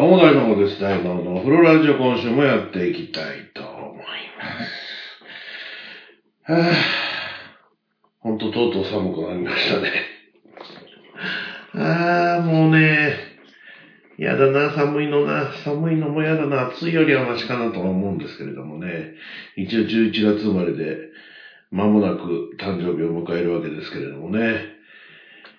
[0.00, 0.80] どうも大魔王です。
[0.80, 4.02] 大魔王のお風呂ラジオ今週もやっていきたいと思いま
[6.46, 6.50] す。
[6.50, 6.74] はぁ、
[8.20, 9.92] ほんととうとう寒くなりましたね。
[11.74, 13.14] あー、もうね、
[14.16, 19.12] やだな、寒いのな、寒いのもやだな、暑いよりはマシかなとは思うんですけれどもね、
[19.58, 20.96] 一応11月生まれで、
[21.72, 24.64] 間もなく誕生日を迎えるわけですけれどもね、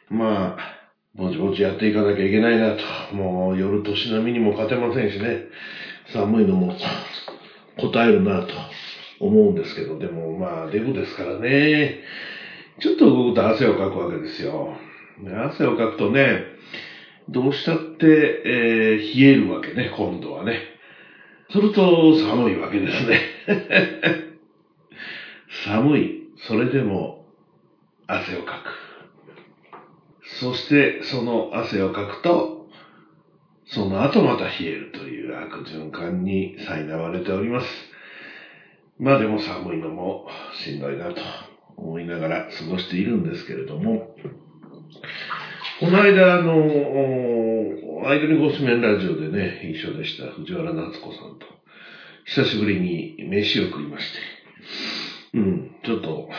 [0.10, 0.81] まあ、
[1.16, 2.78] ぼちぼちやっていかなきゃいけないな
[3.10, 3.16] と。
[3.16, 5.44] もう夜年並みにも勝てませんしね。
[6.14, 6.74] 寒いのも
[7.80, 8.54] 答えるなと
[9.20, 12.00] 思うんですけど、でもまあデブですからね。
[12.80, 14.74] ちょっと動くと汗をかくわけですよ。
[15.48, 16.40] 汗をかくとね、
[17.28, 20.62] どうしたって、えー冷えるわけね、今度はね。
[21.52, 23.20] すると寒いわけですね。
[25.66, 26.22] 寒い。
[26.38, 27.26] それでも
[28.08, 28.81] 汗をかく。
[30.42, 32.66] そして、その汗をかくと、
[33.68, 37.68] その後また冷えるという悪循環に苛まれております。
[38.98, 41.22] まあでも寒いのもしんどいなと
[41.78, 44.16] 思いながら過ごしているんですけれども、
[45.80, 51.46] この間、あの、アイドルゴスメンラジオでね、一緒でした藤原夏子さんと、
[52.26, 56.30] 久しぶりに飯を食いまして、うん、ちょっと、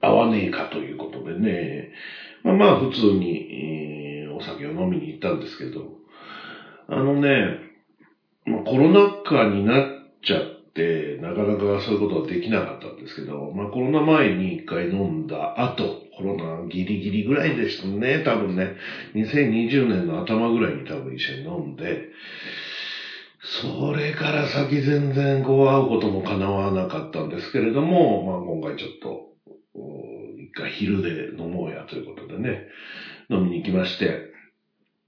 [0.00, 1.90] 合わねえかということでね、
[2.42, 5.92] まあまあ普通に、えーお酒を飲みに行ったんですけど、
[6.88, 7.58] あのね、
[8.46, 9.84] まあ、コロナ禍になっ
[10.22, 10.42] ちゃっ
[10.74, 18.72] て、なかなかそういうことはできなかったんですけど、まあコロナ前に一回飲んだ後、コロナギリギリぐらいでしたね、多分ね、
[19.14, 22.00] 2020年の頭ぐらいに多分一緒に飲んで、
[23.42, 29.22] それから先全然こう会うことも叶わなかったんですけれども、まあ今回ちょっと、
[30.52, 32.66] 回昼で飲もうやということでね、
[33.28, 34.30] 飲みに行きまして、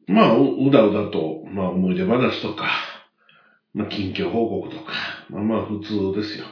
[0.06, 2.70] まあ、ううだうだと、まあ思い出話とか、
[3.74, 4.92] まあ近況報告とか、
[5.30, 6.44] まあまあ普通ですよ。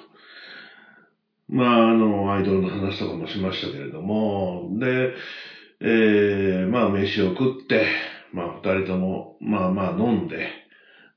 [1.49, 5.15] まああの、アイドルの話とかもしましたけれども、で、
[5.81, 7.87] えー、まあ飯を食って、
[8.33, 10.47] まあ二人とも、まあまあ飲んで、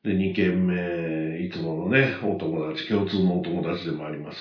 [0.03, 4.37] で、二軒目、いつものね、お友達、共通のお友達でもあります。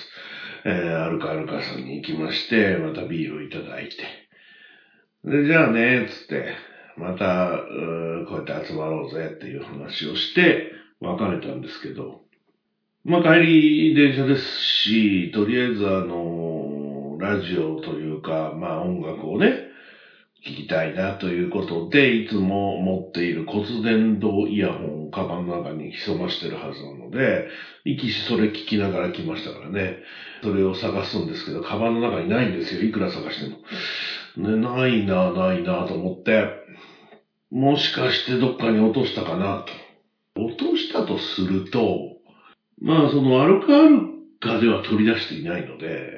[0.65, 3.97] えー、アルカアルカさんに行きまして、またビールをいただいて。
[5.25, 6.53] で、じゃあね、つって、
[6.97, 12.21] また、うこうやって集まろうぜっていう話をして、別れたんですけど、
[13.03, 19.72] まあ帰り電車ですし、とりあえずあの、ラジオというか、まあ音楽をね、
[20.45, 27.47] 聞きたいなということで、いつも持っている骨伝導イヤホンをカバンの中に潜ましてるはずなので、
[27.85, 29.99] 行きしそれ聞きながら来ましたからね。
[30.41, 32.81] それを探すんですけど、カバンの中にないんですよ。
[32.81, 33.49] いくら探して
[34.41, 34.49] も。
[34.49, 36.49] ね、ないな、ないなと思って、
[37.49, 39.63] もしかしてどっかに落としたかな
[40.35, 40.41] と。
[40.41, 42.17] 落としたとすると、
[42.81, 44.09] まあそのアルカアル
[44.41, 46.11] カでは取り出していないので、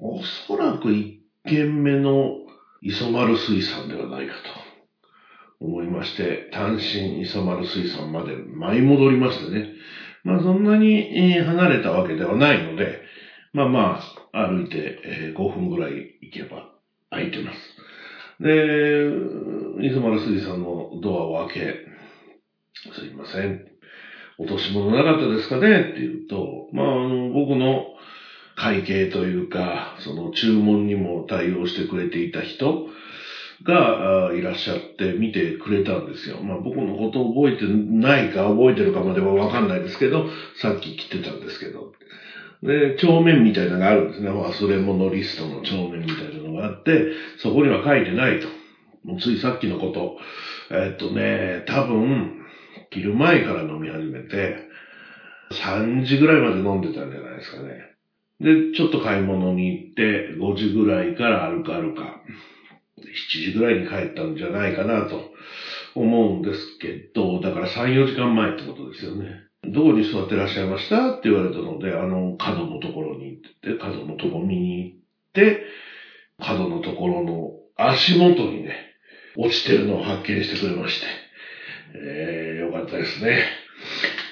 [0.00, 2.45] おそらく一軒目の
[2.82, 9.72] 磯丸水産ではないかと思いまして、単身磯丸水産まで舞い戻りましてね。
[10.24, 13.00] まあそんなに離れたわけではないので、
[13.52, 14.00] まあま
[14.32, 16.70] あ歩いて5分ぐらい行けば
[17.10, 17.58] 空いてます。
[18.42, 19.08] で、
[19.82, 21.74] 磯丸水産のドアを開け、
[22.92, 23.64] すいません。
[24.38, 25.80] 落とし物なかったですかね？
[25.80, 27.86] って言うと、まあ、あの、僕の
[28.56, 32.86] 会計というか、その注文にも対応してくれていた人
[33.62, 36.40] がいらっしゃって見てくれたんですよ。
[36.42, 40.26] まあ僕のこと覚えてないか覚えてるかまではわかんないですけど、
[40.60, 41.92] さっき来てたんですけど。
[42.62, 44.30] で、帳面みたいなのがあるんですね。
[44.30, 48.48] 忘れ物リストの帳面みたいなのがあって、そこには書いてないと。
[49.04, 50.16] もうついさっきのこと。
[50.70, 52.32] えっとね、多分、
[52.90, 54.56] 昼前から飲み始めて、
[55.52, 57.95] 3時ぐらいまで飲んでたんじゃないですかね。
[58.40, 62.20] で、ちょっと買い物に行って、5時ぐらいから歩か歩か、
[62.98, 65.30] 7時ぐらいに帰ったんじゃないかなと
[65.94, 69.46] 思うんですけど、だから3、4時間前ってことですよね。
[69.64, 74.98] どこに座ってらっしゃいましたって言われたので、あの角のところに行って、角のとこ見に行っ
[75.32, 75.62] て、
[76.38, 78.74] 角のところの足元にね、
[79.36, 81.06] 落ちてるのを発見してくれまして、
[81.94, 83.44] えー、よかったですね。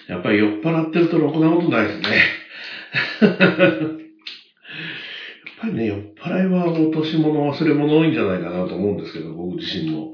[0.08, 2.43] やっぱり酔っ払ってるとろくなことないですね。
[3.20, 3.32] やっ
[5.60, 10.12] ぱりね、酔っ払いは落とし物、忘れ物多いんじゃないかなと思うんですけど、僕自身も。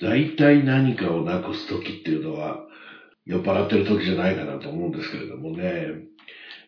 [0.00, 2.60] 大体何かをなくす時っていうのは、
[3.24, 5.88] 酔っ払ってる時じゃないかなと思うんですけれどもね。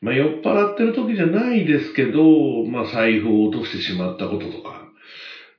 [0.00, 4.88] まあ酔っ払ってる時じゃないですけど、まあ財布を落としてしまったこととか、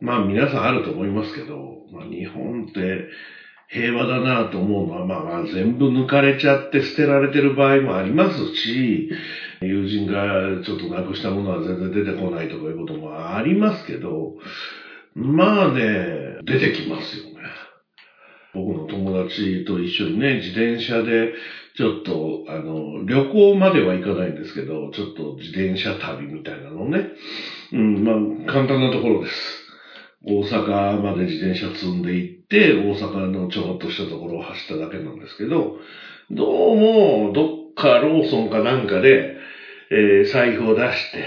[0.01, 3.07] まあ皆さんあると思いますけど、まあ日本って
[3.69, 9.11] 平和だなと思うのは、まあまあ全部抜かれちゃって捨てられてる場合もありますし、
[9.61, 14.35] 友人がちょっとなくしたものは全然出てこないとかいうこともありますけど、
[15.15, 17.39] まあね、出てきますよね。
[18.53, 21.33] 僕の友達と一緒にね、自転車で、
[21.75, 27.09] ちょっと、あの、旅行までは行かないんですけど、ちょっと自転車旅みたいなのね。
[27.71, 28.13] うん、ま
[28.50, 29.69] あ、簡単なところです。
[30.25, 35.77] 大阪まで自転車積んで行って、大阪のちょろっとしたところを走っただけなんですけど、
[36.31, 39.38] どうも、どっかローソンかなんかで、
[39.91, 41.25] えー、財布を出して、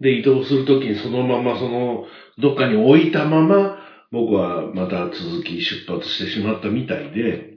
[0.00, 2.04] で、移動するときにそのままその、
[2.38, 3.78] どっかに置いたまま、
[4.10, 7.54] 僕はまた続き出発してしまったみたいで、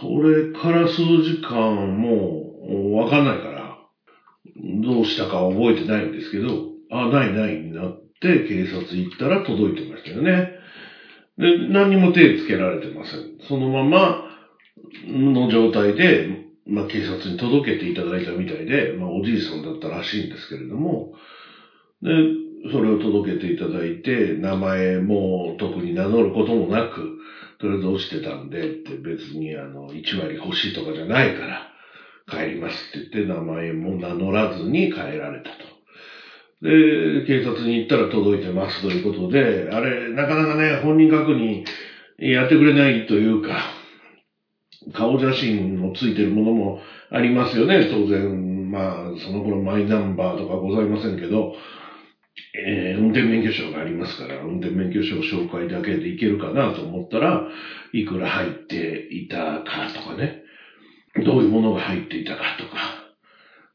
[0.00, 3.78] それから数時間もうわかんないから、
[4.82, 10.52] どうしたか覚えてないんですけど、あ、ないないになって警察行ったら届いてましたよね。
[11.38, 13.20] で、何にも手つけられてません。
[13.48, 14.24] そのまま
[15.06, 21.12] の状態で、まあ警察に届けていただいたみたいで、まあおじいさんだったらしいんですけれども、
[22.02, 22.22] で、
[22.70, 27.10] それを届けていただいて、名前も特に名乗ることもなく、
[27.58, 31.66] とりあえず落ちてたんでって別にあの、1割欲しいとかじゃないから、
[32.30, 35.66] 帰りますって言って名前も名乗らずに帰られたと。
[36.62, 41.62] で、警察に行ったら届いてますということで、あれ、なかなかね、本人確認
[42.18, 43.60] やってくれないというか、
[44.92, 46.80] 顔写真のついてるものも
[47.10, 48.70] ありますよね、当然。
[48.70, 51.54] まあ、その頃マイナンバーとかございませんけど、
[52.54, 57.48] えー、運転免許証がありますから、運転免許証紹介だけでいけるかなと思ったら、
[57.92, 60.42] いくら入っていたかとかね、
[61.24, 63.08] どういうものが入っていたかとか、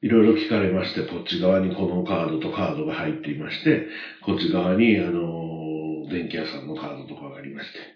[0.01, 3.87] いろいろ聞かれまして、こっち側にこのカードとカードが入っていまして、
[4.21, 7.92] こっち側に、あの、電気屋さんのカードとかがありまして。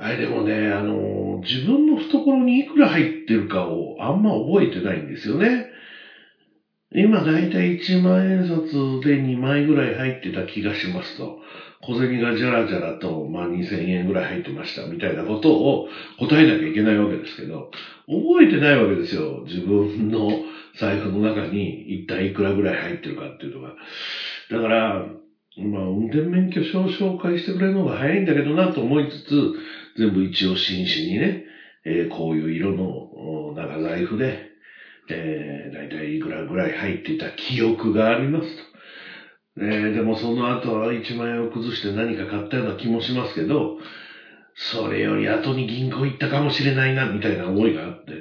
[0.00, 5.66] あれでもね、あの、自分の懐にいくら入ってるかをあんま覚えてないんですよね。
[6.94, 8.70] 今だいたい1万円札
[9.04, 11.38] で2枚ぐらい入ってた気がしますと、
[11.82, 17.68] 小銭がじゃらじゃらと、まあ2000円ぐらい入ってましたみたいなことを答えなきゃいけないわけですけど、
[18.06, 19.42] 覚えてないわけですよ。
[19.46, 20.30] 自分の
[20.78, 23.74] 財布の中に一体いくらぐらい入ってるかっていうのが。
[24.50, 25.04] だから、
[25.58, 29.54] まあ運転免許証を紹介してくれるのが早いんだけどなと思いつつ、
[29.98, 31.44] 全部一応真摯にね、
[31.84, 34.48] えー、こういう色の長財布で、
[35.10, 38.62] えー、だいたいいくらぐらい入っていた記憶がありますと。
[39.60, 43.78] えー、でもその後は1万円を崩して何か買ったような気もしますけど、
[44.54, 48.12] それより後に銀行行ったかもしれないな、みたいな思いがあって。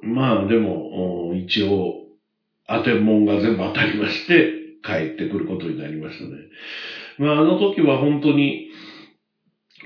[0.00, 1.94] まあでも、一応、
[2.66, 6.30] 当てもんが全部当たりまして、帰ってくることになりましたね。
[7.18, 8.68] まああの時は本当に、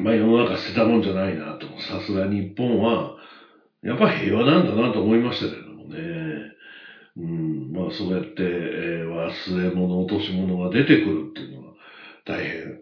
[0.00, 1.66] まあ世の中捨てたもんじゃないなと。
[1.80, 3.16] さすが日本は、
[3.82, 5.98] やっぱ平和なんだなと思いましたけどもね。
[7.16, 11.72] うん、まあそうやって、えー、忘れ物、落とし物が出てくるっていうのは
[12.24, 12.80] 大変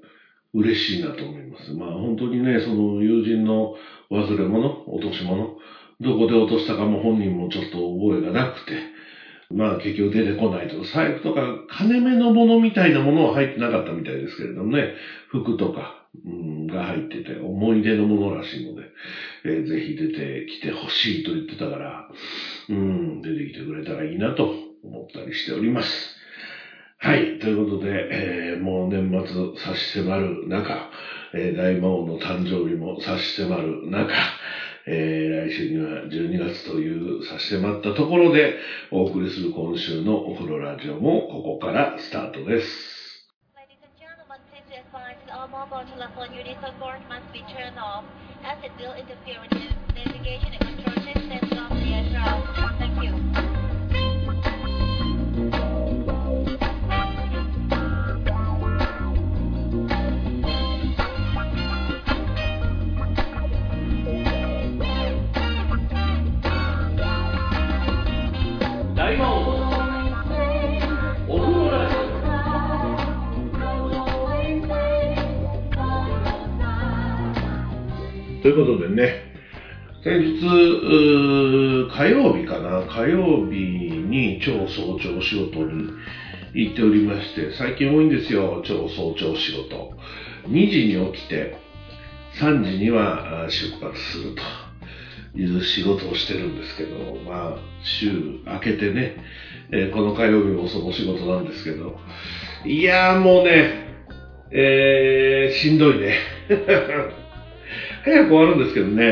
[0.53, 1.73] 嬉しいなと思います。
[1.73, 3.75] まあ本当にね、その友人の
[4.11, 5.57] 忘れ物、落とし物、
[6.01, 8.75] どこで落としたかも本人もちょっと覚えがなくて、
[9.51, 10.83] まあ結局出てこないと。
[10.85, 14.95] 財布とか金目のものみたいなものは入ってなかったみたいですけれどもね、
[15.29, 18.89] 服とか、うん、が入ってて思い出のものらしいので、
[19.45, 22.09] えー、ぜひ出てきてほしいと言ってたから、
[22.69, 26.17] うん、出てきてくれたらいいなと思ったりしております。
[26.99, 27.39] はい。
[27.39, 30.91] ということで、えー、もう年末差し迫る中、
[31.35, 34.15] えー、大魔王の誕生日も差し迫る中、
[34.89, 38.57] えー、来週には12月という差し迫ったところで
[38.93, 42.69] お送りする今週のお風呂ラジオもここからスタートです。
[78.47, 79.25] ということでね、
[80.05, 80.41] 先日、
[81.91, 85.91] 火曜日かな、火曜日に超早朝仕事に
[86.55, 89.95] 行っておりまして、最近多いんですよ、超早朝仕事。
[90.47, 91.57] 2時に起きて、
[92.39, 94.37] 3時には出発する
[95.35, 98.13] という仕事をしてるんですけど、まあ、週
[98.47, 99.17] 明けてね、
[99.73, 101.99] えー、この火曜日もその仕事なんですけど、
[102.65, 103.89] いやーもうね、
[104.53, 106.15] えー、しんどいね。
[108.05, 109.03] 早く終わるんですけどね、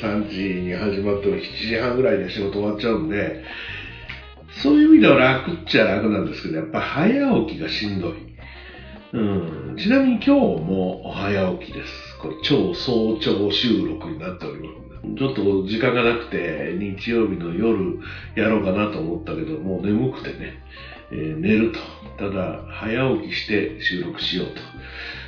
[0.00, 3.44] 3時に始まっても7時半ぐらいで仕事終わっちゃうんで、
[4.62, 8.30] そういう意味では楽っちゃ楽なんですけど、やっぱ早起きがしんどい。
[9.12, 9.18] う
[9.72, 10.30] ん、ちなみに今日
[10.62, 12.18] も早起きです。
[12.20, 14.80] これ超早朝収録になっております。
[15.16, 17.98] ちょっと時間がなくて、日曜日の夜
[18.36, 20.62] やろうかなと思ったけど、もう眠くてね、
[21.10, 21.80] えー寝ると。
[22.18, 24.46] ただ、早起きして収録しよう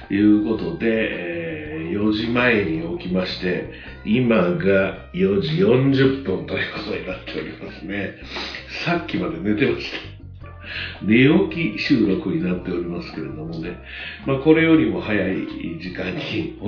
[0.08, 3.72] ということで、えー4時前に起きまして、
[4.04, 8.14] 今が4時40分ということになっておりますね。
[8.84, 10.12] さっきまで寝てました。
[11.02, 13.78] 寝起き収録になっておりますけれどもね。
[14.26, 15.46] まあこれよりも早い
[15.80, 16.20] 時間に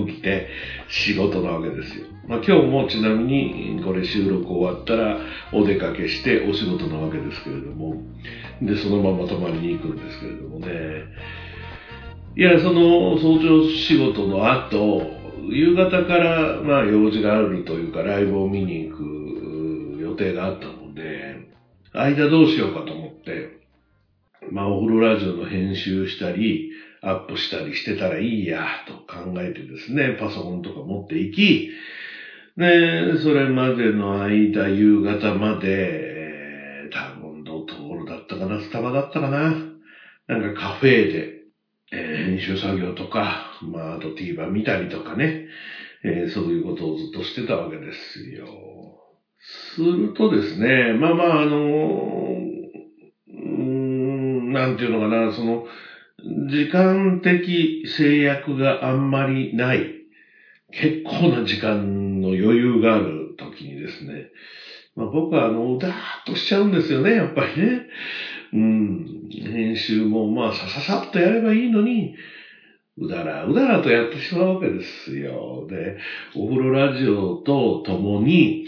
[0.07, 0.49] 起きて
[0.89, 2.07] 仕事なわけですよ。
[2.27, 5.19] まあ今日もちなみにこれ収録終わったら
[5.53, 8.03] お出かけしてお仕事なわけですけれども。
[8.61, 11.05] で、そのまま泊まりに行くんですけれどもね。
[12.37, 15.03] いや、その早朝仕事の後、
[15.53, 21.37] 夕方からまあ用事があるというかライブを見に行く予定があったので、
[21.93, 23.61] 間どうしようかと思って、
[24.51, 26.71] まあ、お風呂ラジオの編集したり、
[27.03, 31.71] アップしたりしてたらいいや、と考えてですね、パソコンとか持って行き、
[32.57, 39.57] で、それまでの間、夕方まで、えー多分どうところだったかな、スタバだったかな。
[40.29, 41.44] なんかカフェで、
[41.95, 45.47] えー編集作業とか、まあ、あと TVer 見たりとかね、
[46.05, 48.47] えーそういうことをずっとしてたわけですよ。
[49.39, 51.57] するとですね、まあまあ、あの
[53.29, 55.65] うーん、なんていうのかな、その、
[56.49, 60.01] 時間的制約があんまりない、
[60.73, 64.29] 結構な時間の余裕がある時にですね、
[64.97, 65.97] まあ、僕はあの、うだーっ
[66.27, 67.83] としちゃうんですよね、やっぱりね。
[68.55, 72.15] うん、編集もまあさささっとやればいいのに、
[72.97, 75.67] うだら、うだらとやってしまうわけですよ。
[75.69, 75.97] で、
[76.37, 78.67] お風呂ラジオと共に、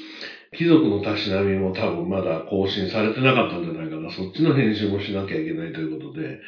[0.56, 4.10] 貴族のたしなみも多分まだ更新されてなかったんじゃないかな。
[4.10, 6.40] そっちの編集もしなきゃいけないということで、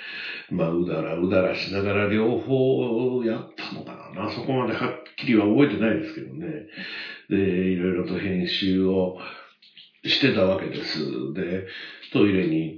[0.50, 4.30] まあ、うだら、うだらしながら両方やったのかな。
[4.30, 6.66] そこまではっきりは覚えてないですけどね。
[7.28, 9.16] で、いろいろと編集を
[10.04, 10.98] してたわけです。
[11.34, 11.66] で、
[12.12, 12.77] トイレに、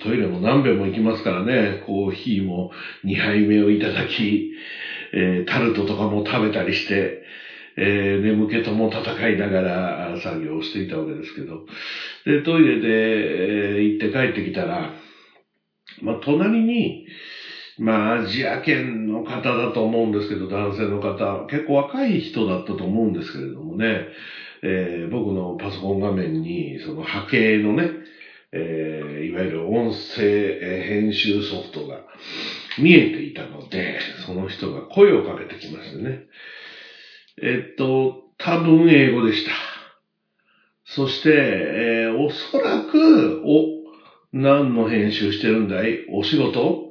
[0.00, 2.70] トイレも何べんも行きますからね、コーヒーも
[3.04, 4.52] 2杯目をいただき、
[5.12, 7.22] えータルトとかも食べたりして、
[7.76, 11.66] えー眠気とも戦いながら作業をしていたわけですけど、
[12.24, 12.88] で、トイレで、
[13.76, 14.94] えー行って帰ってきたら、
[16.00, 17.04] まあ、隣に、
[17.78, 24.06] まあ、アジア圏の方だと思うんですけど、男性の方、結構若い人だったと思うんですけれどもね、
[24.62, 27.92] えー僕のパソコン画面に、その波形のね、
[28.52, 28.87] えー
[29.28, 32.00] いわゆる音声編集ソフトが
[32.78, 36.20] 見えていたので、その人が声をかけてきましてね。
[37.42, 39.50] えっと、多分英語でした。
[40.84, 43.78] そして、えーおそらく、お、
[44.32, 46.06] 何の編集してるんだい？
[46.10, 46.88] お仕事？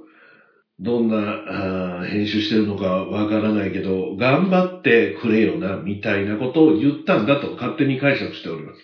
[0.79, 8.79] どんな編集してるのかわからないけど、頑張ってくれよな、みたいなことを言ったんだと勝手に解釈しております。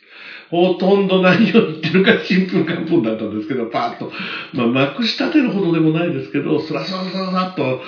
[0.54, 4.12] ほとんど何を言ってるかちんぷんかんぷんだったんですけど、パーッと、
[4.54, 7.82] まあ、まくし立てるほどでもないですけど、スラスラスラスラっと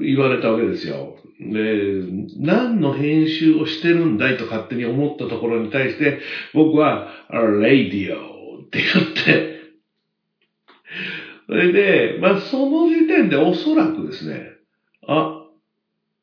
[0.00, 1.16] 言われたわけですよ。
[1.38, 2.06] で、
[2.38, 6.20] 何の編集をしてるんだいと勝手に思ったところに対して、
[6.54, 7.08] 僕は、
[7.60, 9.56] レイディオって言って、
[11.48, 14.40] それで、まあ、その時点でおそらくですね、
[15.06, 15.44] あ、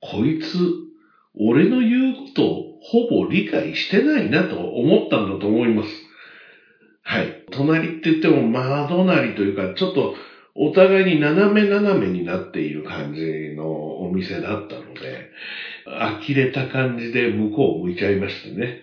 [0.01, 0.57] こいつ、
[1.35, 5.89] 俺の言うことをほぼ理解してないなと思ったんだと思います。
[7.03, 7.45] はい。
[7.51, 10.13] 隣って言っても窓なりというか、ちょっと
[10.55, 15.31] お互いに斜め斜めになっている感じのお店だったので、
[15.85, 18.81] 呆れた感じで向こうを向いちゃいましたね。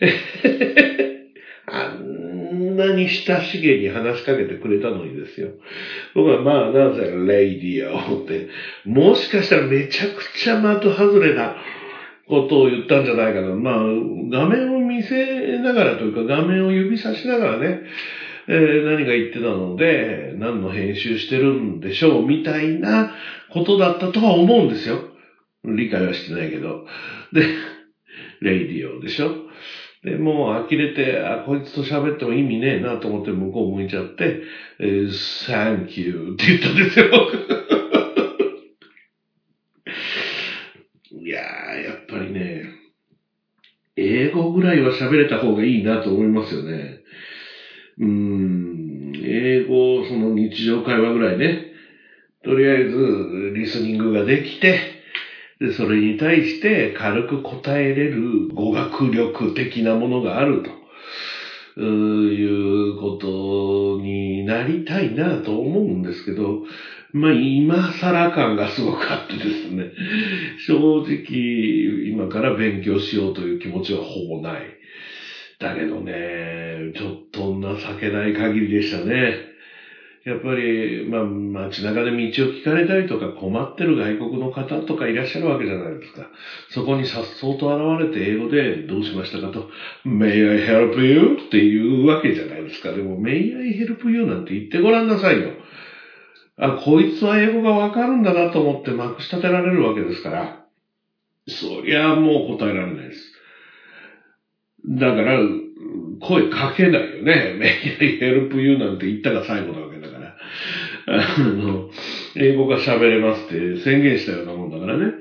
[1.66, 5.50] あんなに親しげに話しかけてくれたのにですよ。
[6.14, 8.48] 僕はまあ、なぜレイディオって、
[8.84, 11.54] もしかしたらめちゃくちゃ的外れな
[12.28, 13.54] ことを言ったんじゃないかな。
[13.54, 13.74] まあ、
[14.30, 17.80] 画面を見せながらというか、画面を指さしながらね、
[18.48, 23.12] えー何が言ってたので、何の編集してるんでしょう、みたいな
[23.52, 25.00] ことだったとは思うんですよ。
[25.64, 26.84] 理解はしてないけど。
[27.32, 27.46] で、
[28.40, 29.30] レイディオでしょ。
[30.02, 34.42] で、もう呆れて、あ、こいつと喋っても意味ねえなと思って向こう向いちゃって、
[34.80, 35.08] えー、
[35.46, 37.81] Thank you って言ったんですよ。
[41.12, 42.64] いやー、やっぱりね、
[43.96, 46.98] 英語ぐらいは喋れた方がいいなと思いますよね。
[47.98, 51.72] うん、英語、その日常会話ぐらいね、
[52.44, 54.78] とりあえずリスニングができて、
[55.60, 60.62] で、それに対して軽く答えれる語学力的なものがある
[61.76, 66.60] ということになりたいなと思うんですけど、
[67.12, 69.90] まあ今更感がすごくあってですね、
[70.66, 74.62] 正直今から勉強しようという気持ちはほぼない。
[75.58, 79.52] だけどね、ちょっと情けない限りでしたね。
[80.24, 86.30] やっぱり、まあ、街中で道を聞かれたりとか困ってる外国の方とかいらっしゃるわけじゃないですか。
[86.68, 89.68] そこにさっそうと現れて英語でどうしましたかと、
[90.06, 91.38] May I help you?
[91.46, 92.92] っていうわけじゃないですか。
[92.92, 94.24] でも、May I help you?
[94.26, 95.50] なんて言ってごらんなさいよ。
[96.62, 100.64] あ、こいつは英語がわかるんだなと思ってまくし立てられるわけですから。
[101.48, 103.32] そりゃもう答えられないです。
[104.86, 105.40] だから、
[106.20, 107.58] 声かけないよね。
[107.58, 108.78] May I help you?
[108.78, 110.36] なんて言ったが最後なわけだから。
[111.08, 111.88] あの、
[112.36, 115.14] 英語が喋れますって宣言したようなもんだからね。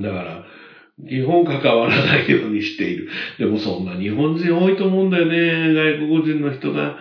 [0.00, 0.44] だから、
[1.08, 3.08] 基本関わらないようにしている。
[3.38, 5.74] でもそんな日本人多いと思うんだよね。
[5.74, 6.96] 外国人の人が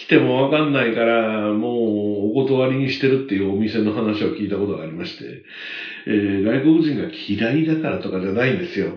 [0.00, 5.42] 来てもわかんないから、もうお断りにしてるっていうお店の話を聞いたことがありまして、
[6.06, 8.96] えー、外国人が嫌いだからとかじゃないんですよ。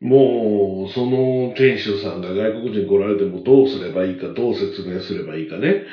[0.00, 5.84] もう、その店主さんが外国人来られてもどうすればいいか、どう説明すればいいかね、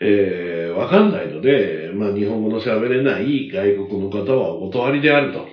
[0.00, 5.46] えー、わかんないので、まあ日本語の喋れない外国の方はお断りであると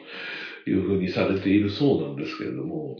[0.70, 2.96] いうふうにされているそうなんですけれども、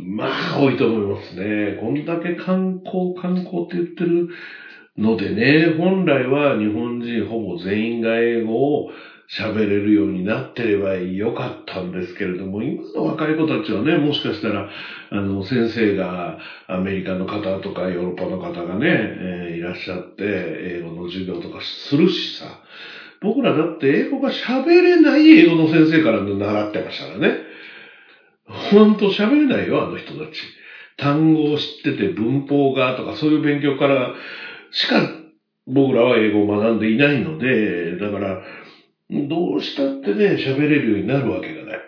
[0.00, 1.76] まあ多いと思いますね。
[1.80, 4.28] こんだけ観光、観光って言ってる
[4.96, 8.52] のでね、本来は日本人ほぼ全員が英語
[8.82, 8.90] を
[9.28, 14.70] 喋れるようになってればよかったんですけれども、今の若い子たちはね、もしかしたら、
[15.10, 16.38] あの、先生が
[16.68, 22.60] アメリカの方とかヨーロッパの方がね、えー、いらっしゃって、英語の授業とかするしさ、
[23.20, 27.45] 僕らだって英語が喋れない英語の先生から習ってましたからね。
[28.46, 30.42] ほんと喋れないよ、あの人たち。
[30.96, 34.14] 単語を知ってて文法がとかそういう勉強から
[34.70, 35.00] しか
[35.66, 38.42] 僕らは英語を学んでいないので、だから、
[39.10, 41.78] どうしたってね、喋れるようになるわけがない。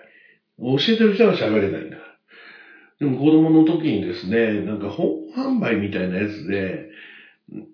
[0.59, 1.97] 教えてる人は喋れないんだ。
[2.99, 6.89] でも子供の時にですね、なんか本販売みたいなやつで、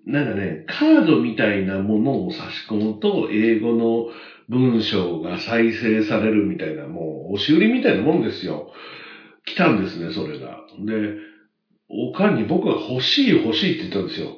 [0.05, 4.07] なんかね、カードみたいなものを差し込むと、英語の
[4.49, 8.73] 文章が再生されるみたいな、もう、押し売りみたいなもんですよ。
[9.45, 10.59] 来たんですね、それが。
[10.79, 11.17] で、
[11.89, 14.37] おかんに僕は欲しい欲しいって言ったんですよ。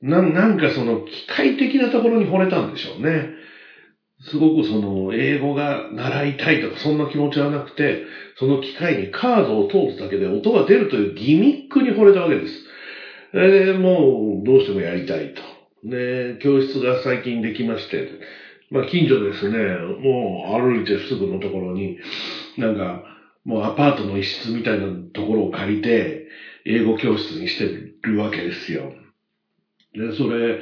[0.00, 3.30] な、なんかその機械的なところに惚れたんでしょうね。
[4.20, 8.02] すごくその、英語が習いたいとか、そんな気持ちはなくて、
[8.36, 12.64] その機械にカードを通すだけで音が出るというギミックに惚れたわけです。
[13.32, 15.42] で、もう、どうしてもやりたいと。
[15.84, 18.08] で、教室が最近できまして、
[18.70, 19.56] まあ、近所ですね、
[19.98, 21.96] もう歩いてすぐのところに、
[22.56, 23.02] なんか、
[23.44, 26.26] もうアパートの一室みたいなところを借りて、
[26.64, 27.66] 英語教室にして
[28.02, 28.90] るわけですよ。
[29.92, 30.58] で、それ、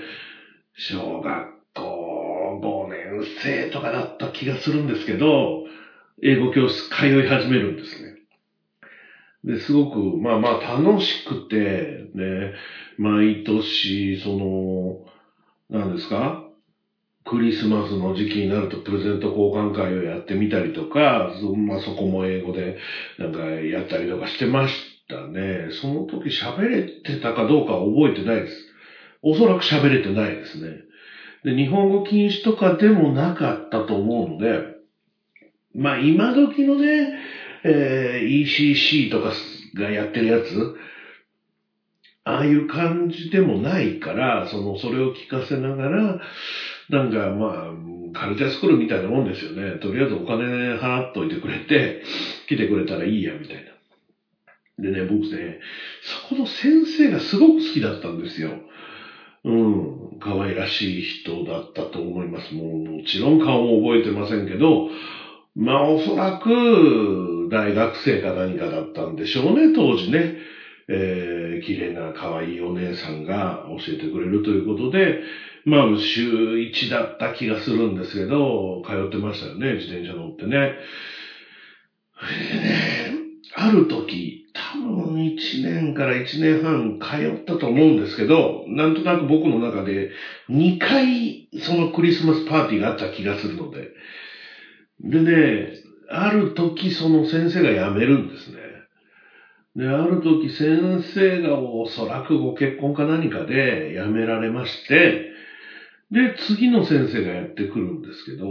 [0.75, 5.65] 小学校5年生とかだった気がするんですけど、
[6.23, 8.15] 英語教室通い始めるんですね。
[9.45, 12.51] で、すごく、まあまあ楽しくて、ね、
[12.97, 14.97] 毎年、その、
[15.71, 16.46] 何ですか？
[17.29, 21.33] クリスマスの時期になるとプレゼント交換会をやってみたりとか、
[21.67, 22.77] まあそこも英語で
[23.19, 24.75] なんかやったりとかしてまし
[25.09, 25.71] たね。
[25.81, 28.55] その時喋れてたかどうかは覚えてないです。
[29.23, 30.69] おそらく喋れてないですね。
[31.45, 34.77] で、日本語禁止とかでもなかったと思うので、
[35.75, 37.19] まあ今時のね、
[37.65, 39.33] えー、ECC とか
[39.75, 40.77] がやってるやつ、
[42.23, 46.21] ああいう感じでもないから、その、それを聞かせながら、
[46.89, 49.79] なんかまあ、カルチャースクールみたいなもんですよね。
[49.81, 50.45] とりあえずお金
[50.75, 52.03] 払っといてくれて、
[52.49, 53.73] 来てくれたらいいや、みたいな。
[54.79, 55.59] でね、僕ね、
[56.03, 58.61] そこの先生がすごく好きだったんですよ。
[59.45, 62.55] うん、可愛らしい人だったと思います。
[62.55, 64.89] もうもちろん顔も覚えてませんけど、
[65.55, 70.37] まあおそらく大学生か何かだったんでしょうね、当時ね。
[70.89, 75.21] えー、綺麗な可愛いお姉さんが教えてくれるということで、
[75.65, 80.59] まあ週1だった気がするんですけど、通ってましたよね、自転車乗ってね。
[80.59, 80.77] ね、
[83.55, 90.11] ある時、多分1年から1年半通ったと思うんですけど、なんとなく僕の中で
[90.49, 93.91] 2回そのクリスマスパーティーがあった気がするので。
[95.01, 95.73] でね、
[96.09, 98.57] ある時その先生が辞めるんですね。
[99.77, 105.31] で、ある時先生がおそらくご結婚か何かで辞められまして、
[106.11, 108.47] で、次の先生がやってくるんですけど、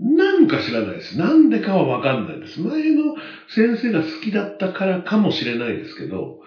[0.00, 1.16] なんか知らないです。
[1.16, 2.60] なんでかはわかんないです。
[2.60, 3.14] 前の
[3.48, 6.38] 先生が好きだったからかもしれないですけど、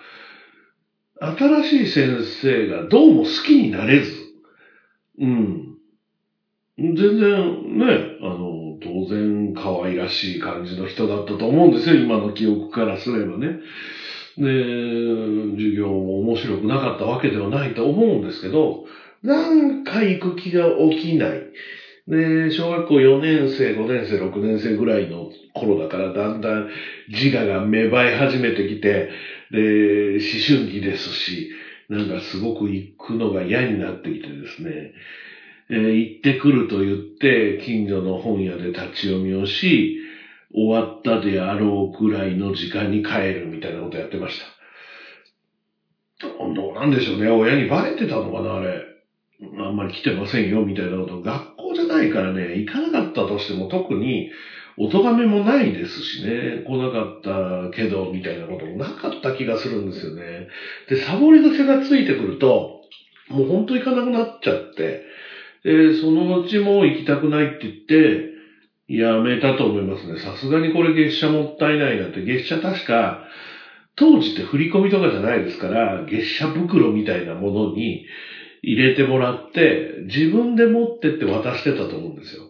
[1.20, 4.12] 新しい先生がどうも好きになれず、
[5.20, 5.76] うん。
[6.78, 8.55] 全然ね、あの、
[8.86, 13.60] 当然可愛らしい感じの人だったと思うんですよ、今の記憶からすればね。
[14.38, 18.86] で、授業も面白くなかったわけではないと思うんですけど、
[19.24, 21.52] なんか行く気が起きない。
[22.08, 26.68] で、小学校4年生、5年生、6年生ぐらいの頃だから、だんだん
[27.08, 29.10] 自我が芽生え始めてきて、
[29.50, 31.50] で、思春期ですし、
[31.90, 34.92] なんかすごく行くのが嫌になってきてですね、
[35.70, 39.98] えー行ってくると言って、近所の本屋で立ち読みをし、
[40.54, 44.46] 終わったであろうくらいの時間に帰るみたいなことやってました。
[46.22, 47.28] どうなんでしょうね。
[47.28, 48.82] 親にバレてたのかな、あれ。
[49.60, 51.20] あんまり来てませんよ、みたいなこと。
[51.20, 54.30] 学校じゃないからね、行かなかったとしても特に、
[54.78, 60.46] お咎めもないですしね、来なかったけど、みたいなこともなかった気がするんですよね。
[60.88, 62.70] で、サボり癖がついてくると、
[63.30, 65.02] もう本当行かなくなっちゃって、
[65.66, 68.36] で、そのうちも行きたくないって言って、
[68.88, 70.20] やめたと思いますね。
[70.20, 73.24] さすがにこれ月謝もったいないなって、月謝確か、
[73.96, 78.06] 当時って振り込みとかじゃないですから、月謝袋みたいなものに
[78.62, 82.44] 入れてもらって、自分で持ってって渡してたと思うんですよ。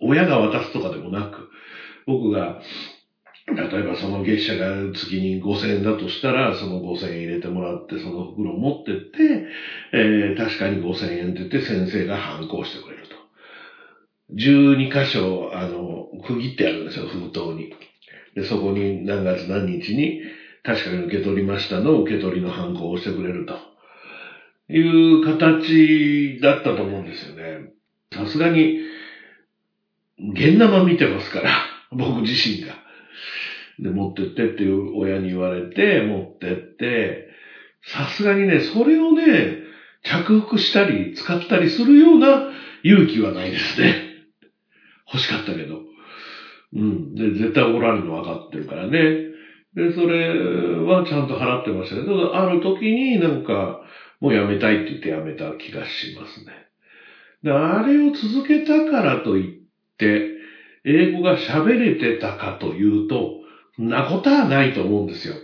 [0.00, 1.50] 親が渡すとかでもなく、
[2.06, 2.60] 僕が、
[3.46, 9.42] 例えばその月謝が月に5000円だとしたら、その5000円入れてもらって、その袋を持ってって、
[9.92, 13.18] えー確かに5000円って言って先生が反抗してくれると。
[14.30, 17.68] 12箇所、あの、区切ってあるんですよ、封筒に。
[18.34, 20.20] で、そこに何月何日に、
[20.62, 23.58] 確かに受け取りましたの受け取りの反抗をしてくれると。
[24.68, 27.58] いう形だったと思うんですよね。
[28.12, 28.78] さすがに、
[30.18, 31.50] 現生見てますから、
[31.92, 32.80] 僕自身が。
[33.78, 37.28] で、持ってってっていう親に言われて、持ってって、
[37.82, 39.58] さすがにね、それをね、
[40.02, 42.50] 着服したり使ったりするような
[42.82, 43.94] 勇気はないですね。
[45.06, 45.80] 欲しかったけど。
[46.74, 47.14] うん。
[47.14, 49.34] で、絶対怒られるの分かってるからね。
[49.74, 53.80] で、それはちゃんと払ってましたけど、ある時になんか、
[54.20, 56.52] もうやめたいって言ってやめた気がしますね。
[57.42, 59.60] で、あれを続けたからといっ
[59.98, 60.30] て、
[60.84, 63.43] 英語が喋れてたかというと、
[63.78, 65.34] なことはないと思うんですよ。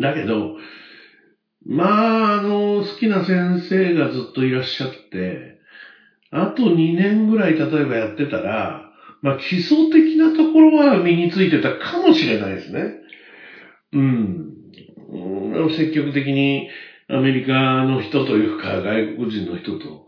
[0.00, 0.56] だけど、
[1.64, 5.56] まあ、あの、好きな先生がずっといらっしゃって、
[6.30, 8.90] あと2年ぐらい例えばやってたら、
[9.22, 12.92] まあ、基礎的なところは身についてたかもしれないですね。
[13.92, 14.50] うん。
[15.74, 16.68] 積極的に
[17.08, 20.06] アメリカの人というか外国人の人と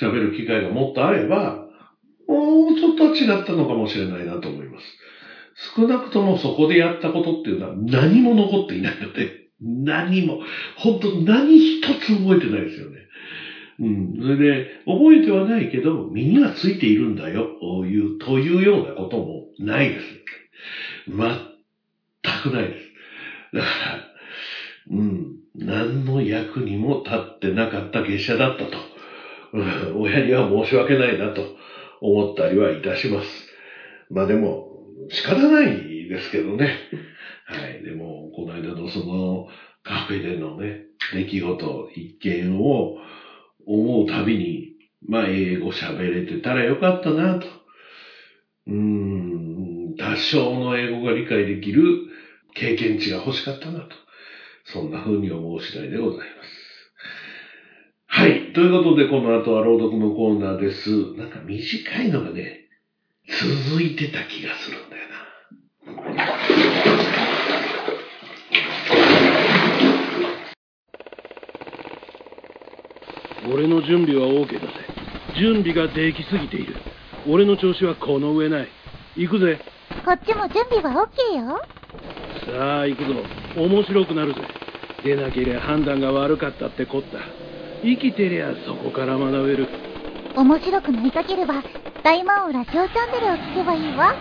[0.00, 1.66] 喋る機会がもっとあれば、
[2.28, 4.84] もうちょっと違ったのかもしれないなと思います。
[5.76, 9.28] 少なくともそこでやったことっていうのは何も残っていないので、
[9.60, 10.38] 何も、
[10.74, 13.06] 本当何一つ覚えてないですよね。
[13.80, 14.14] うん。
[14.20, 20.16] それで、覚えてはないけど、身にはついているんだよ、という、というようなこともないです。
[21.06, 21.16] 全
[22.42, 22.92] くないです。
[23.52, 24.00] だから、
[24.90, 25.34] うん。
[25.54, 28.78] 何の役にも立ってなかった月謝だったと。
[29.52, 31.48] うん親には申し訳ないなと
[32.00, 33.46] 思ったりはいたします。
[34.10, 34.69] まあでも、
[35.08, 36.76] 仕方ないですけどね。
[37.44, 37.82] はい。
[37.82, 39.46] でも、この間のその
[39.82, 40.82] カフェでのね、
[41.12, 42.96] 出来事、一件を
[43.66, 44.68] 思うたびに、
[45.06, 47.46] まあ、英語喋れてたらよかったなと。
[48.66, 51.82] うーん、多少の英語が理解できる
[52.54, 53.96] 経験値が欲しかったなと。
[54.64, 56.70] そんな風に思う次第でございます。
[58.06, 58.52] はい。
[58.52, 60.90] ということで、この後は朗読のコーナーです。
[61.16, 62.68] なんか短いのがね、
[63.28, 65.30] 続いてた気がするんだよな。
[73.52, 74.72] 俺の準備は OK だぜ。
[75.38, 76.76] 準備ができすぎている。
[77.26, 78.68] 俺の調子はこの上ない。
[79.16, 79.60] 行くぜ。
[80.04, 81.60] こっちも準備は OK よ。
[82.46, 83.14] さあ行くぞ。
[83.56, 84.40] 面白くなるぜ。
[85.04, 87.18] 出なけりゃ判断が悪かったってこった。
[87.82, 89.68] 生きてりゃそこから学べる。
[90.36, 91.62] 面白くなりたければ、
[92.02, 94.14] 大魔王ラジオチャンネルを聞けばいいわ。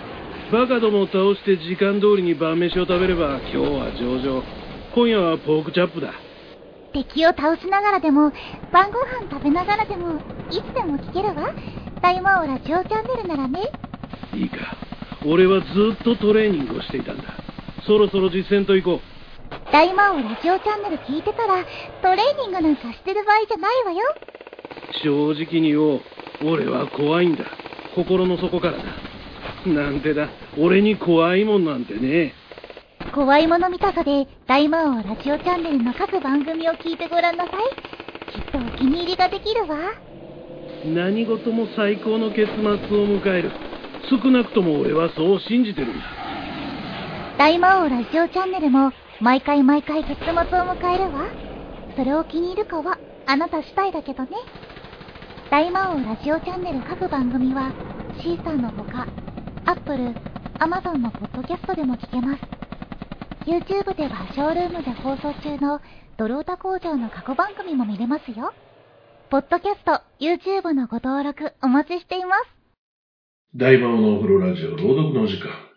[0.52, 4.44] バカどもを倒して時間通りに晩飯を食べれば今日は上々
[4.94, 6.12] 今夜はポークチャップだ
[6.92, 8.34] 敵を倒しながらでも、
[8.74, 11.54] 晩ご飯食べながらでも、いつでも聞けるわ。
[12.02, 13.72] 大魔王ラジオチャンネルならね。
[14.34, 14.76] いいか
[15.26, 15.68] 俺はず
[16.02, 17.24] っとトレーニングをしていたんだ
[17.86, 19.02] そろそろ実践と行こう
[19.72, 21.64] 大魔王ラジオチャンネル聞いてたら、
[22.02, 24.00] トレーニングなんかしてる場合じゃないわよ。
[25.02, 26.02] 正直に言おう
[26.42, 27.59] 俺は怖いんだ
[28.00, 28.84] 心の底からだ。
[29.66, 32.34] なんてだ、俺に怖いもんなんてね。
[33.14, 37.56] 怖いもの見たさで大魔王ラジオチャンネルの各番組を聞いてごらんなさい。
[38.32, 39.78] きっとお気に入りができるわ。
[40.86, 43.52] 何事も最高の結末を迎える。
[44.10, 46.04] 少なくとも俺はそう信じてるんだ。
[47.38, 51.26] 大魔王ラジオチャンネルも毎回毎回結末を迎えるわ。
[51.98, 54.30] それを気に入るかはあなた次第だけどね。
[55.52, 57.74] 大魔王ラジオチャンネル各番組は
[58.22, 59.08] シーサーのほか、
[59.66, 60.14] アップル、
[60.60, 62.42] ア、マゾンのポッドキャストでも聞けます。
[63.46, 65.80] YouTube ではショールームで放送中の
[66.18, 68.52] ドロータ工場の過去番組も見れますよ。
[69.30, 72.46] ポッドキャスト、YouTube のご登録お待ちしています。
[73.56, 75.69] 大魔王のお風呂ラジオ朗読の時間。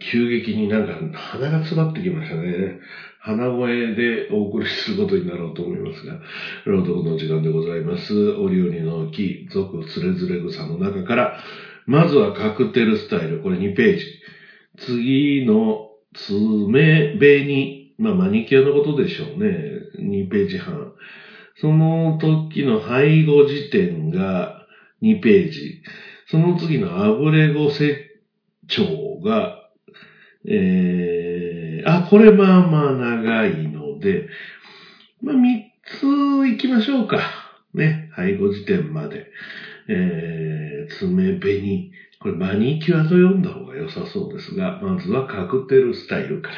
[0.00, 2.80] 急激になんか鼻が詰まってきましたね。
[3.20, 6.18] 鼻声でお送りすることになろうと思いますが、
[6.66, 8.12] 朗読の時間でございます。
[8.12, 11.38] 折々の木、続つれづれ草の中から、
[11.86, 14.04] まずはカクテルスタイル、これ2ページ。
[14.78, 19.62] 次の爪紅、まあマニキュアのことでしょうね。
[20.00, 20.92] 2ページ半。
[21.54, 24.66] その時の背後時点が
[25.02, 25.82] 2ページ。
[26.26, 28.08] その次のアブレゴ説
[28.66, 29.58] 長が、
[30.46, 34.28] えー、あ、これまあまあ長いので、
[35.22, 37.20] まあ3つ行きましょうか。
[37.74, 39.26] ね、背後時点まで。
[39.88, 41.90] えー、爪紅。
[42.20, 46.54] これマニキュアと読んだ方が良さそうですが、まずはカクテルスタイルから。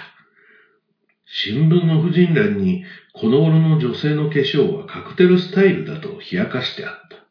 [1.27, 7.24] 新聞の婦人欄に、この頃の女性の化粧はカクテルスタイルだと冷やかしてあった。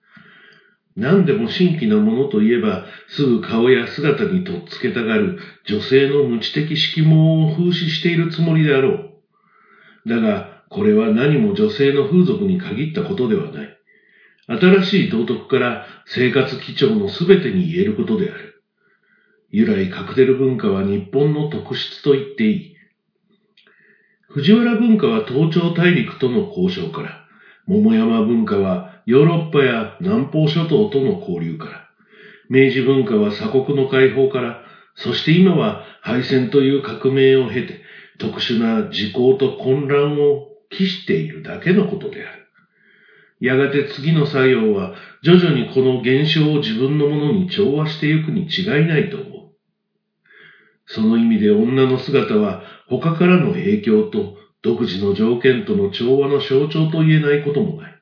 [0.95, 9.11] 何でも新規なものといえば、すぐ顔や姿にとっつけたがる女性の無知的色盲を風刺しているつもりであろ
[10.05, 10.09] う。
[10.09, 13.77] だが、これは何も女性の風俗に限ったことではない。
[14.47, 18.61] 新しい道徳から生活基調のすべてに言えることである。
[19.49, 22.75] 由来カクテル文化は日本の特質と言っていい。
[24.27, 27.22] 藤原文化は東朝大陸との交渉から、
[27.67, 31.89] 桃山文化はヨーロッパや南方諸島との交流から、
[32.49, 34.63] 明治文化は鎖国の解放から、
[34.95, 37.81] そして今は敗戦という革命を経て、
[38.19, 42.43] 特殊な時効と混乱を期しているだけのことである。
[43.39, 49.33] やがて次の作用は徐々にこの現象を自分のものに調和していくに違いないと思う。
[50.85, 57.95] その意味で女の姿は他からの影響と独自の条件との調和の象徴と言えないこともない。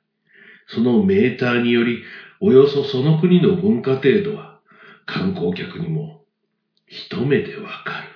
[0.68, 2.04] そのメーターにより、
[2.40, 4.60] およそその国の文化程度は
[5.06, 6.22] 観光客にも
[6.88, 8.12] 一目でわかる。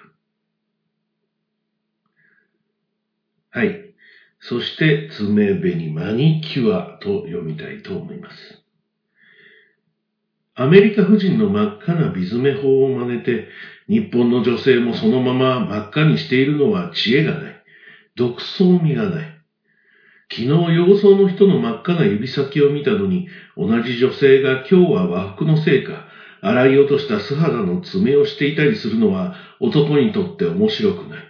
[3.49, 3.93] はい。
[4.39, 8.61] そして、爪紅マニキュアと読みたいと思います。
[10.53, 13.47] アメリカ婦人の真っ赤なビズメ法を真似て、
[13.87, 17.54] 日本の女性もそのまま真っ赤にしているのは知恵がない。
[18.15, 19.35] 独創味がない。
[20.31, 26.07] 昨日洋装の人の真っ赤な指先を見たのに、同じ女性が今日は和服のせいか、
[26.41, 31.23] 洗い落とした素肌の爪をしていたりするのは男にとって面白くない。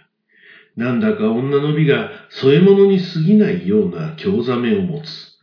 [0.76, 5.36] なんだか女の美が添え物に過ぎないような興ざめを持つ。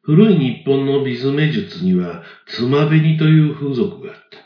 [0.00, 4.38] 古い日本のビズメ術には、つまべにという風俗があった。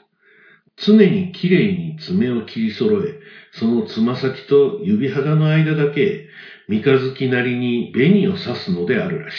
[0.76, 3.20] 常にきれいに爪を切り揃え、
[3.52, 6.28] そのつま先と指肌の間だけ、
[6.68, 9.38] 三日月なりに紅を刺すのであるらしい。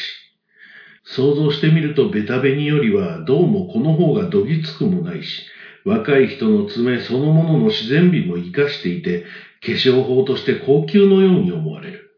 [1.03, 5.45] 想像してみるとベタ紅よりはどうもこの方がどぎつくもないし、
[5.85, 9.25] 若い人の爪そのものの自然美も活かしていて、
[9.65, 12.11] 化粧法として高級のように思われる。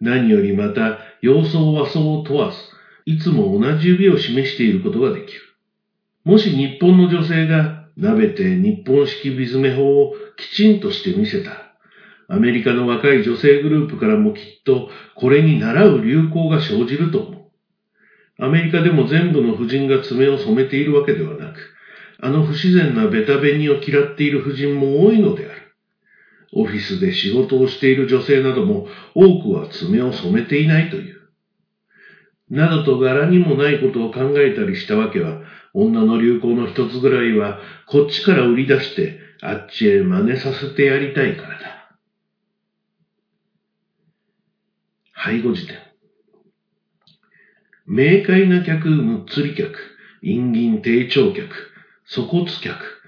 [0.00, 2.56] 何よりまた、洋装和装を問わず、
[3.04, 5.40] いつも同じ指を示していることができる。
[6.24, 11.74] もし日本の女性が舐めて日本式ビズメ法をきちんとしてみせた、
[12.28, 18.44] アメリカの若い女性グループからもきっとこれに倣う流行が生じると思う。
[18.44, 21.58] アメリカでも全部の婦人が爪を染めているわけではなく、
[22.20, 25.62] あの不自然なベタ紅を嫌っている婦人も多いのである。
[26.52, 31.18] オフィスで仕事をしている女性なども多くは爪を染めていないという。
[32.48, 35.42] などと柄にもないことを考えたりしたわけは、
[35.80, 41.96] 女の流行の一つぐらいは、こっちから売り出して、あっちへ真似させてやりたいからだ。
[45.24, 45.76] 背後辞典。
[47.86, 49.72] 明快な客、むっつり客、
[50.20, 51.46] 陰銀低調客、
[52.12, 53.00] 粗骨客、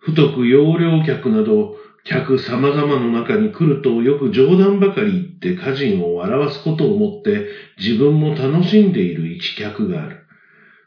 [0.00, 7.46] 太く容量客など、客様々の中に来るとよく冗談ばかり言って家人を笑わすことをもって
[7.78, 10.23] 自分も楽しんでいる一客がある。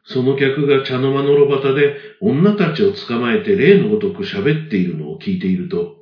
[0.10, 5.98] その客が茶の間の炉端で女たちを捕まえて例のごとく喋っているのを聞いていると、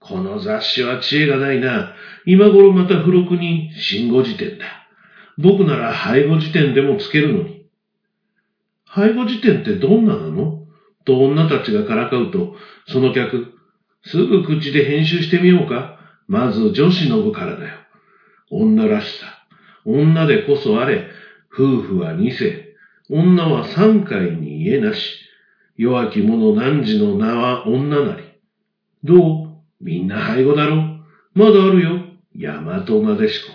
[0.00, 1.94] この雑誌は知恵がないな。
[2.24, 4.64] 今頃また付録に新語辞典だ。
[5.36, 7.66] 僕なら背後辞典でもつけるのに。
[8.94, 10.66] 背後辞典ってどんななの？
[11.04, 12.54] と女たちがからかうと、
[12.86, 13.52] その客、
[14.04, 15.98] すぐ口で編集してみようか。
[16.28, 17.78] まず女子の部からだよ。
[18.50, 19.26] 女らしさ。
[19.84, 21.10] 女でこそあれ。
[21.52, 22.63] 夫婦は二世。
[23.16, 25.20] 女は三回に家なし。
[25.76, 28.24] 弱き者汝の名は女なり。
[29.04, 29.48] どう？
[29.80, 30.98] みんな背後だろ
[31.32, 32.00] まだあるよ。
[32.36, 33.52] 大和なでしこ。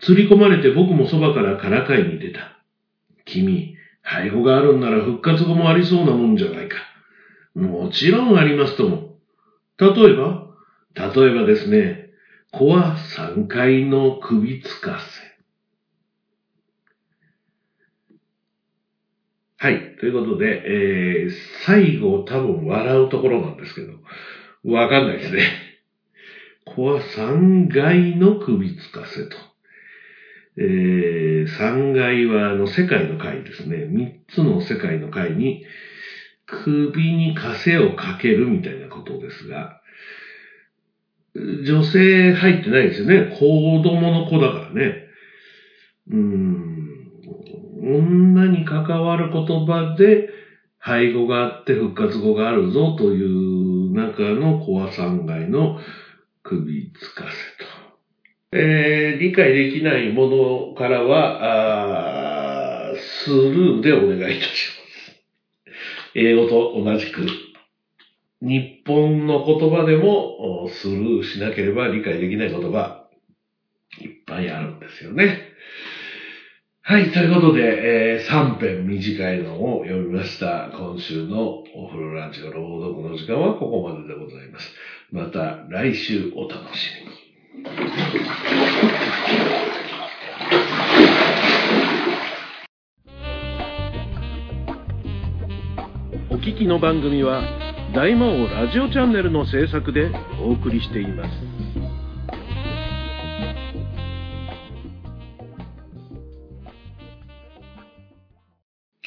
[0.00, 2.62] 釣り込まれて僕もそばからからかいに出た。
[3.24, 6.76] 君、背後があるんなら復活後もありそうなもんじゃないか。
[7.54, 9.14] もちろんありますとも。
[9.78, 10.46] 例えば？
[10.94, 12.10] 例えばですね、
[12.52, 15.29] 子は三階の首つかせ。
[19.62, 19.94] はい。
[20.00, 21.30] ということで、えー、
[21.66, 23.92] 最後多分笑うところなんですけど、
[24.64, 25.42] わかんないですね。
[26.64, 29.36] 子は三階の首つかせと。
[30.56, 33.84] えー、三階はあの世界の階ですね。
[33.84, 35.62] 三つの世界の階に
[36.46, 39.78] 首に枷をかけるみたいなことですが、
[41.34, 43.28] 女性入ってないですよね。
[43.38, 45.04] 子供の子だからね。
[46.10, 46.69] うん。
[47.80, 50.28] 女に関わる言葉で、
[50.84, 55.78] 背後があって復活語があるぞという中のコア3階の
[56.42, 57.70] 首つかせと。
[58.52, 64.68] えー、理解できないものからは、スルーでお願いいたし
[65.66, 65.80] ます。
[66.14, 67.26] 英語と同じく、
[68.42, 73.06] 日本の言葉でもスルーしなければ理解できない言葉、
[74.00, 75.49] いっぱいあるんですよね。
[76.90, 80.72] はい、ということで、えー、3編短いのを読みました。
[80.76, 84.74] 今週のお風呂ランチの朗読の時間はここまででございます。
[85.12, 87.16] また来週お楽しみに。
[96.28, 97.44] お聞きの番組は
[97.94, 100.10] 大魔王ラジオチャンネルの制作で
[100.42, 101.49] お送りしています。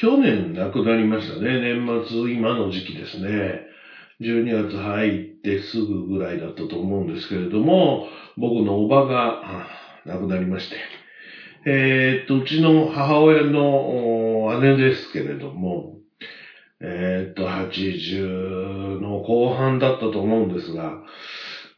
[0.03, 1.61] 去年亡くなりましたね。
[1.61, 3.61] 年末、今の時期ですね。
[4.19, 9.65] 12月入ってすぐぐらいだったと思うんですけれども、僕のおばが
[10.05, 10.75] 亡くなりまして。
[11.65, 15.99] えー、っと、うちの母親の姉ですけれども、
[16.81, 21.01] えー、っと、80の後半だったと思うんですが、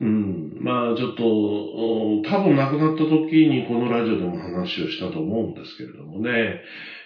[0.01, 0.57] うん。
[0.59, 6.61] まあちょっと、多分亡くなった時にこのラジオでも話をしたと思うんですけれどもね、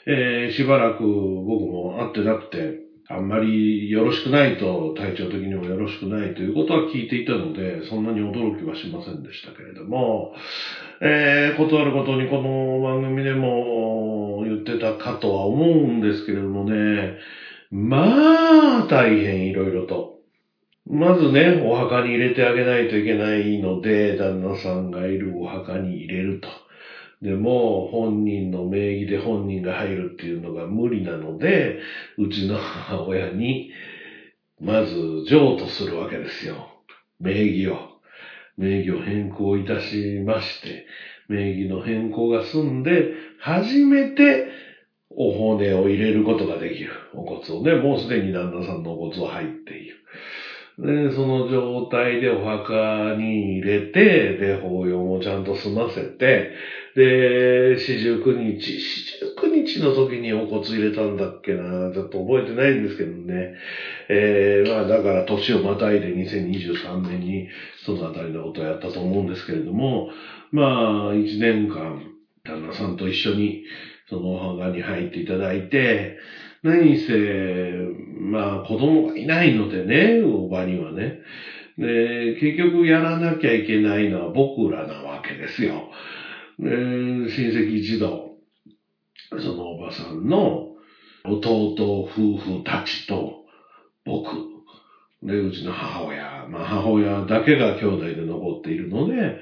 [0.07, 10.35] えー、しばらく僕も会ってなくて、あんまりよろしくないと、体調的にもよろしくないということは聞いていたので、そんなに驚きはしませんでしたけれども、
[11.01, 17.17] えー、ことあることにこの番組でも言ってたかとは思うんですけれどもね、
[17.71, 20.18] まあ、大変いろいろと。
[20.89, 26.49] まずね、お墓に入れてあげないといけないので、旦那さんがいるお墓に入れると。
[27.21, 31.79] でも、本人の名義で本人が入るっていうのが無理なので、
[32.17, 33.69] うちの母親に、
[34.59, 34.95] まず
[35.27, 36.81] 譲渡するわけですよ。
[37.19, 37.77] 名義を。
[38.57, 40.87] 名義を変更いたしまして、
[41.27, 44.49] 名義の変更が済んで、初めて
[45.11, 46.89] お骨を入れることができる。
[47.13, 49.98] お骨をね、もうすでに旦那さんのお骨は入っている。
[50.79, 56.53] で、その状態でお墓に入れて、で、法要もちゃんと済ませて、
[56.95, 63.51] で、四十九日、四十九日の時にお骨入れたんだっけな、ちょっと覚えてないんですけどね。
[64.09, 67.45] えー、まあだから年をまたいで2023年に
[67.85, 70.07] そのあたりのことをやったと思うんですけれども、
[70.51, 72.07] まあ一年間、
[72.43, 73.63] 旦那さんと一緒に
[74.07, 76.15] そのお墓に入っていただいて、
[76.63, 77.85] 何せ、
[78.19, 81.19] まあ子供がいないのでね、おばにはね。
[81.77, 85.89] で、結局やらなきゃいけないのは僕らなわけですよ。
[86.59, 88.31] で、親戚一同、
[89.39, 90.67] そのおばさんの
[91.25, 93.43] 弟夫婦たちと
[94.05, 94.35] 僕、
[95.23, 99.35] で、うちの母親、まあ母親だけが兄弟で残っているので、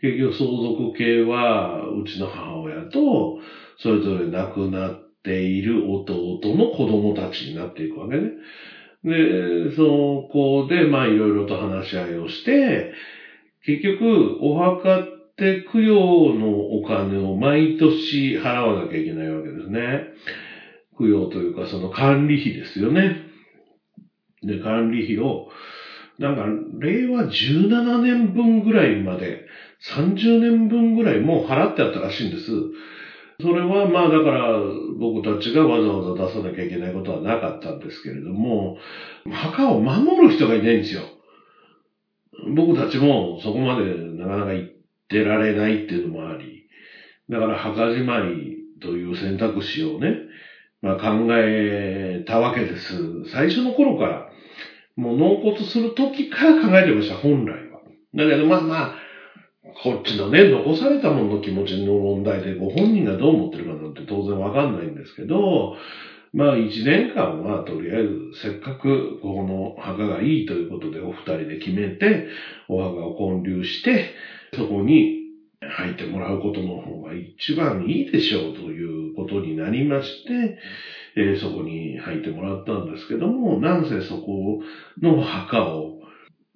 [0.00, 3.38] 結局相続系はうちの母親と、
[3.76, 8.30] それぞれ亡くなってている弟の子供たちになっていくわけね。
[9.02, 12.92] で、そこで、まあいろいろと話し合いをして、
[13.64, 14.98] 結局、お墓っ
[15.36, 20.04] て供養のお金を毎年払わなきゃいけないわけですね。
[20.98, 23.16] 供養というか、その管理費ですよね。
[24.42, 25.48] で、管理費を、
[26.18, 26.44] なんか、
[26.78, 29.46] 令和17年分ぐらいまで、
[29.94, 32.52] 30年分ぐらいもう払ってあったらしいんです。
[33.40, 34.60] それはまあだから
[34.98, 38.76] 僕たちがわざわざ出さなきゃいけないことはなかったんですけれども、
[39.30, 41.02] 墓を守る人がいないんですよ。
[42.54, 44.68] 僕たちもそこまでなかなか行っ
[45.08, 46.66] てられないっていうのもあり、
[47.28, 50.16] だから墓じまいという選択肢をね、
[50.82, 53.24] まあ、考えたわけです。
[53.26, 54.28] 最初の頃から、
[54.96, 57.80] もう納骨する時から考えてました、本来は。
[58.14, 59.03] だけどまあまあ、
[59.82, 65.74] こっちのね、残されたものの気持ちの問題で、ご本人がどう思ってるかなんて当然わかんないんですけど、
[66.32, 68.10] まあ一年間はとりあえず
[68.42, 72.26] せっかくこの墓がいいということでお二人で決めて、
[72.68, 74.14] お墓を建立して、
[74.54, 75.24] そこに
[75.60, 80.58] 入ってもらうことの方が一番いいでしょうということになりまして、
[81.16, 84.60] えー、そこに入ってもらったんですけども、なんせそこ
[85.00, 86.00] の墓を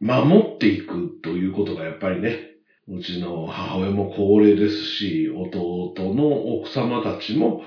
[0.01, 2.58] 守っていくということがやっぱりね、
[2.89, 7.61] うちの母親も高齢ですし、弟の奥様たちも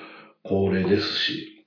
[0.43, 1.65] 高齢ですし、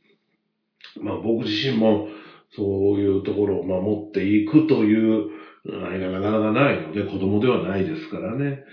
[1.01, 2.09] まあ僕自身も
[2.57, 5.31] そういうところを守っていくという
[5.83, 8.65] あれがなかなかないので、子供ではないですからね。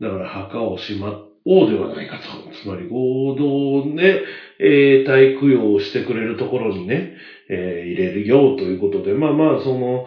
[0.00, 2.22] だから墓をしまおうではないかと。
[2.62, 4.24] つまり合同で、
[4.58, 7.14] えー、体供養をしてくれるところにね、
[7.48, 10.06] えー、入れるよということで、まあまあ、その、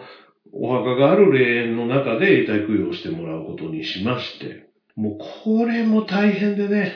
[0.58, 4.64] お墓がある霊園の中で永代供養してもらうことにしまして、
[4.96, 6.90] もうこれも大変でね、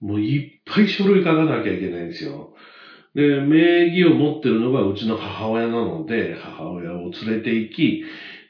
[0.00, 2.50] もういっぱい書類書かなきゃいけないんですよ。
[3.14, 8.02] で、名義を持ってるのがうちの母親なので、母親を連れて行き、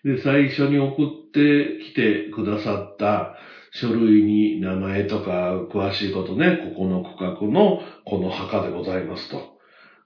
[0.04, 3.32] で、最初に送ってきてくださった
[3.70, 9.47] 書類に名前とか詳しいことね、ここの区画のこの墓でございますと。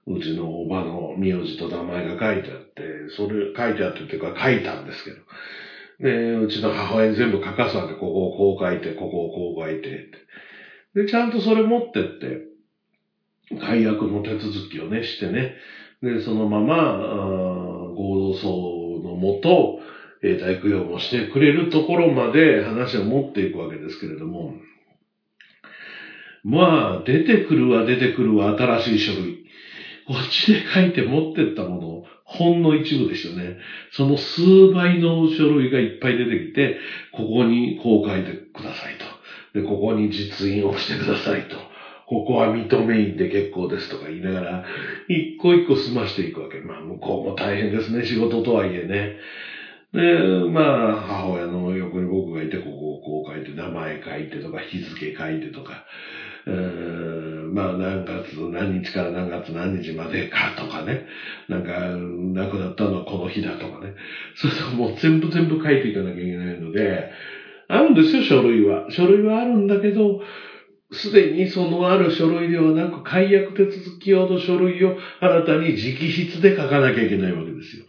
[0.05, 5.17] うちのおばの名字と名前が書いてあって、それ書いてあってっていうか書いたんですけど。
[5.99, 7.93] で、うちの母親に全部書かすわけ。
[7.93, 10.09] ここをこう書いて、ここをこう書いて。
[10.93, 12.41] で、ちゃんとそれ持ってって、
[13.59, 15.53] 解約の手続きをね、してね。
[16.01, 16.97] で、そのまま、
[17.95, 19.79] 合同葬のもと、
[20.21, 24.53] え体育用もしてくれるところまで話を持っていくわけですけれども、
[26.43, 29.42] まあ、出てくるは出てくるは新しい書類。
[30.07, 33.57] こっちで書いて持ってったもの、ほんの一部ですよね。
[33.91, 34.41] その数
[34.73, 36.77] 倍の書類がいっぱい出てきて、
[37.11, 39.05] ここにこう書いてくださいと。
[39.59, 41.57] で、ここに実印をしてくださいと。
[42.05, 44.63] ここは認め印で結構ですとか言いながら、
[45.07, 46.59] 一個一個済ましていくわけ。
[46.59, 49.17] まあ、向こうも大変ですね、仕事とはいえね。
[49.93, 55.85] で、まあ、母親の横に僕がいて、ここをこう書いて、名前書いてとか、日付書いてとか、
[56.45, 61.05] まあ、何月何日から何月何日までかとかね。
[61.47, 63.93] なんか、亡くなったのはこの日だとかね。
[64.35, 67.09] そうするともう全部全部書いていかなきゃいけないので、
[67.69, 68.87] あるんですよ、書類は。
[68.89, 70.21] 書類はあるんだけど、
[70.91, 77.85] すでにそのある書類ではなく、解約手続き用の書類を新たに直筆で書かなきゃいけないわけですよ。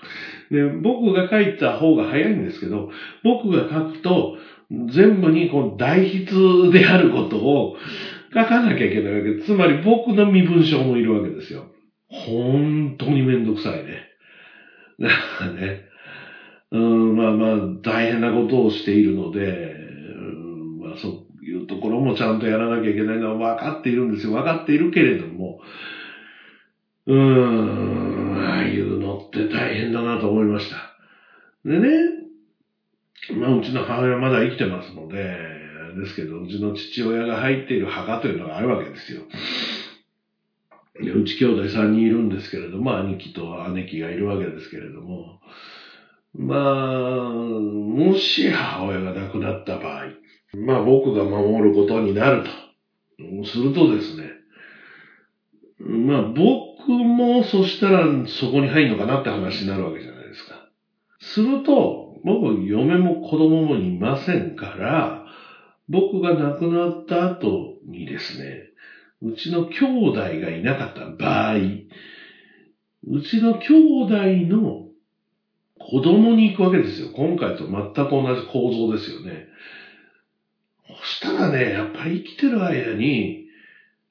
[0.51, 2.91] で、僕が書いた方が早いんですけど、
[3.23, 4.37] 僕が書くと、
[4.89, 7.77] 全部にこの代筆であることを
[8.35, 9.43] 書かなきゃいけないわけで。
[9.45, 11.67] つまり僕の身分証もいるわけですよ。
[12.09, 14.09] 本当にめんどくさいね。
[14.99, 15.83] だからね、
[16.71, 24.33] うん、まあまあ大変なことをしているので、うん、まあそういうところもちゃんとやらなきゃいけないのは分かっているんですよ。
[24.33, 25.61] 分かっているけれども、
[27.07, 30.77] うーん、ああいうのって大変だなと思いました。
[31.65, 31.89] でね、
[33.33, 35.64] まあ、うちの母親まだ生きてますので、
[35.99, 39.23] ですけど、うちの父親が入っている墓というのがあるわけですよ。
[41.03, 45.41] でうち兄弟3人いるんですけれども、兄貴と姉貴がいるわけですけれども、
[46.37, 50.05] まあ、もし母親が亡くなった場合、
[50.57, 52.51] まあ僕が守ることになると。
[53.45, 54.31] するとですね、
[55.79, 60.69] まあ僕もそしたらそこに入るのかなって話になるわけじゃないですか。
[61.21, 65.24] すると、僕、嫁も子供もいませんから、
[65.89, 68.71] 僕が亡くなった後にですね、
[69.23, 71.55] うちの兄弟がいなかった場合、
[73.07, 74.15] うちの兄弟
[74.47, 74.85] の
[75.79, 77.09] 子供に行くわけですよ。
[77.15, 79.47] 今回と全く同じ構造ですよね。
[80.87, 83.45] そしたらね、やっぱり生きてる間に、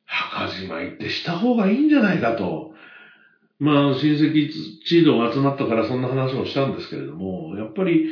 [0.06, 2.74] 墓じまいってした方がいいんじゃないかと。
[3.60, 8.10] まあ、親戚一同集まったからそんな話もしたんですけれども、やっぱり、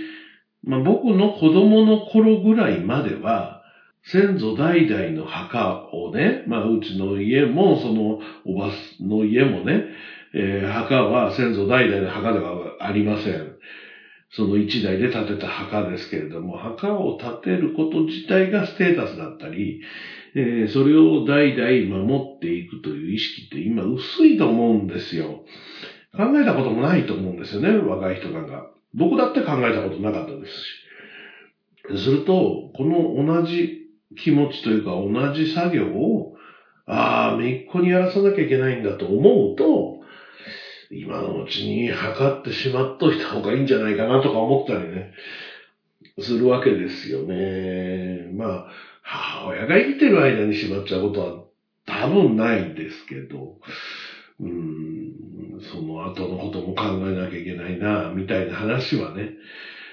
[0.64, 3.62] まあ僕の子供の頃ぐらいまでは、
[4.04, 9.86] 先祖代々の墓をね、まあ、うちの家も、その、おばの家もね、
[10.34, 13.58] えー墓は先祖代々の墓ではありません。
[14.30, 19.82] その一代で建てた墓ですけれども、墓を建てること自体がステータスだったり、
[20.36, 25.44] えーそれを代々守っていくという意識って今薄いと思うんですよ。
[26.16, 28.72] 考えたこともないと思うんですよね、若い人なんか。
[28.94, 30.82] 僕だって考えたことなかったですし。
[31.98, 36.36] すると、この同じ気持ちというか同じ作業を、
[36.86, 40.02] ああ、めいっ子にやらさなきゃいけないんだと思うと、
[40.90, 45.12] 今のうちに測ってしまっといた方がいいんじゃないかなとか思ったりね、
[46.20, 48.30] するわけですよね。
[48.34, 48.68] まあ、
[49.02, 51.44] 母親が生きてる間にしまっちゃうことは
[51.86, 53.56] 多分ないんですけど、
[54.42, 59.34] うん、その後のことも考えなきゃいけないな、みたいな話はね、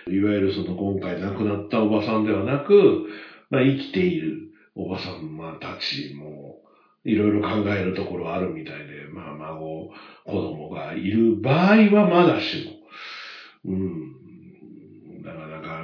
[0.09, 3.07] いわゆるその今回亡くなったおばさんではなく、
[3.51, 6.57] まあ生きているおばさんたちも、
[7.05, 9.91] いろいろ考えるところあるみたいで、まあ孫、
[10.25, 12.65] 子供がいる場合はまだし
[13.65, 15.83] も、うん、だかなか、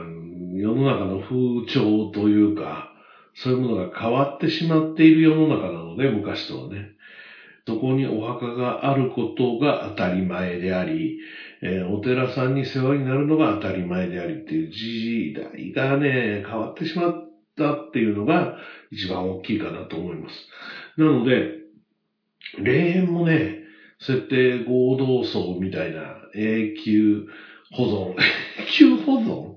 [0.54, 2.92] 世の中の風潮というか、
[3.34, 6.94] そういうものが変わってしまっている世の中なので、昔とはね。
[7.66, 11.18] そこにお墓があることが当たり前であり、
[11.62, 17.12] えーお寺さんに世話になるのが当たり前でありっていう時代がね、変わってしまっ
[17.56, 18.56] たっていうのが
[18.90, 20.34] 一番大きいかなと思います。
[20.98, 21.60] なので、
[22.58, 23.60] 霊園もね、
[23.98, 27.26] そうやって合同葬みたいな永久
[27.72, 28.14] 保存、
[28.60, 29.54] 永久保存？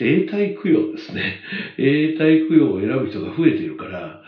[0.00, 1.40] 永代供養ですね。
[1.76, 4.22] 永代供養を選ぶ人が増えているから、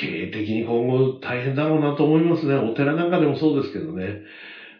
[0.00, 2.54] 経営的に今後大変だろうなと思いますね。
[2.54, 4.18] お寺なんかでもそうですけどね。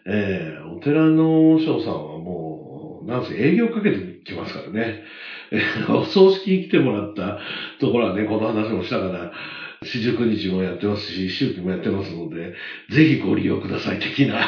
[0.05, 4.95] ええお寺の和尚さんはもう、なんせ営業かけてきますからね。
[5.89, 7.35] お葬式に来てもらった
[7.79, 9.31] ところはね、この話もしたから、
[9.83, 12.51] 四十九日もやってますし、一周期もやってますので、
[12.89, 14.47] ぜひご利用ください、的な。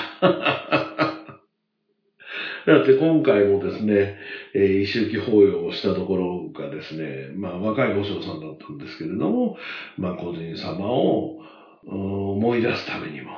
[2.68, 4.18] だって今回もですね、
[4.54, 9.58] えー一周期法要をしたところがですね、まあ若い和尚さんだったんですけれども、
[9.98, 11.40] まあ個人様を
[11.86, 13.32] 思い出すためにも、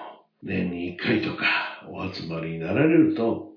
[0.43, 1.45] 年に一回とか
[1.89, 3.53] お集まりになられると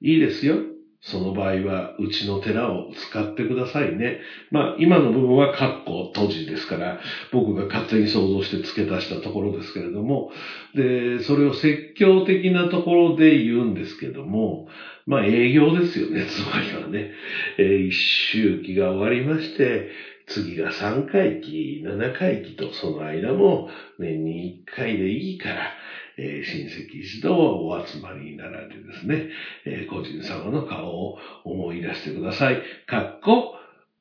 [0.00, 0.56] いいですよ。
[1.00, 4.18] その場合は、うちの寺を使ってくださいね。
[4.50, 6.98] まあ、今の部分は括弧閉じですから、
[7.32, 10.32] 僕が勝手に想像して付け足したところですけれども、
[10.74, 14.66] で、それを説教的なところで言うんですけども、
[15.08, 17.10] まあ営業ですよね、 つまりはね。
[17.56, 19.88] えー一周期が終わりまして、
[20.26, 25.72] 次が3回忌、7回忌とその間も年に1回でいいから、
[26.18, 29.28] えー親戚一同お集まりになられてですね、
[29.64, 32.60] えー個人様の顔を思い出してください。
[32.86, 33.54] かっこ、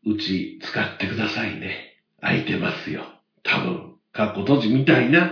[0.05, 1.95] うち使ってくださいね。
[2.19, 3.05] 空いてますよ。
[3.43, 5.31] 多分、かっこ閉じみたいな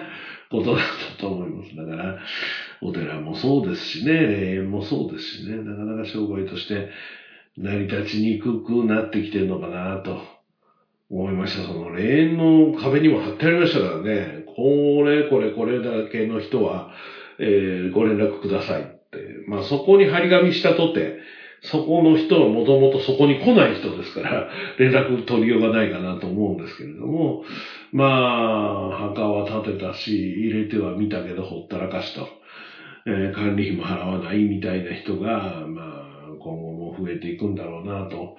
[0.49, 1.75] ことだったと思います。
[1.75, 2.15] だから、
[2.81, 6.89] お寺もそうですしね、霊園もそうですしね、なかなか商売として
[7.57, 10.21] 成り立ちにくくなってきてるのかなと
[11.09, 11.63] 思いました。
[11.63, 16.91] その霊園の壁にも貼ってありましたからね、これ、これ、これだけの人は、
[17.37, 19.45] えーご連絡くださいって。
[19.47, 21.17] まあそこに張り紙したとて、
[21.61, 27.43] そこの人はもともとそこに来ない人ですから、 連絡取りようがないかなと思うんですけれども、
[27.91, 32.27] まあ、墓は建てたし、入れては見たけどほったらかしと。
[33.05, 38.35] えー管理費も払わないみたいな人が、まあ、今後も増えていくんだろうなと。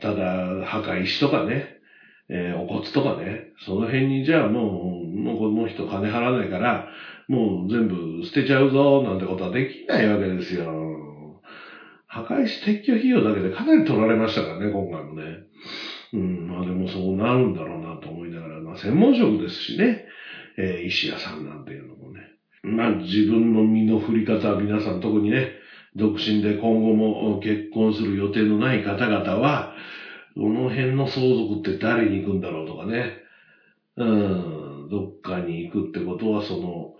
[0.00, 1.76] ただ、墓石とかね、
[2.28, 6.88] えーお骨とかね、その辺にじゃあもう、もうこの人金払わないから、
[7.28, 11.40] もう全部捨てちゃうぞ、なんてことはできないわけですよ。
[12.06, 15.38] 墓石撤去費用だけでかなり取られましたからね、今回もね。
[16.12, 20.04] うん、まあでもそうなるんだろうなと思いながら、まあ専門職ですしね、
[20.56, 22.25] えー石屋さんなんていうのもね。
[22.66, 25.52] まあ自分の身の振り方は皆さん特にね、
[25.94, 29.74] 独身で今後も結婚する予定のない方々は、
[30.34, 33.18] この辺の相続って誰に行くんだろうとかね。
[33.96, 36.92] うん、どっかに行くってことはその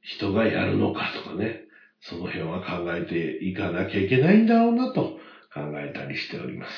[0.00, 1.64] 人がやるのかとかね。
[2.00, 5.18] その辺は考えていかなきゃいけないんだろうなと
[5.52, 6.72] 考えたりしております。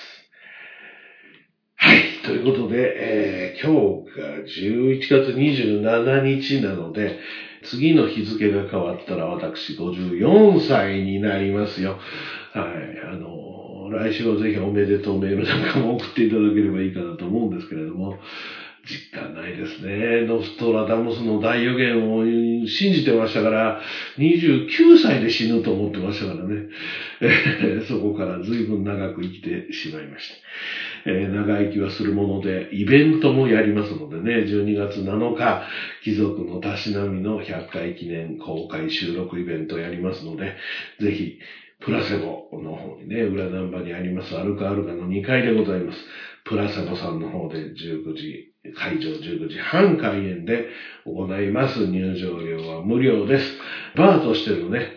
[1.77, 2.03] はい。
[2.25, 7.19] ということで、えー今日が11月27日なので、
[7.63, 11.99] 次の日付が変わったら私54歳になりますよ。
[12.53, 13.01] はい。
[13.13, 18.19] あの、来週はぜひおめでとうメールなんかも送っていただければいいかなと思うんですけれども、
[18.87, 20.25] 実感ないですね。
[20.27, 22.25] ノストラダムスの大予言を
[22.67, 23.81] 信じてましたから、
[24.19, 26.67] 29歳で死ぬと思ってましたからね。
[27.89, 30.35] そこから随分長く生きてしまいました。
[31.07, 35.67] えー長生きはするもので、イベントもやりますのでね、12月7日、
[36.03, 40.57] 貴族のたしなみの100回記念公開収録イベントやりますので、
[41.01, 41.39] ぜひ、
[41.81, 45.99] プラセボの方にね、裏ナンバーにあります、アルカアルカの2階でございます。
[46.45, 50.69] プラセボさんの方で19時、会場19時半開演で
[51.07, 51.87] 行います。
[51.87, 53.59] 入場料は無料です。
[53.97, 54.93] バーとしてのね、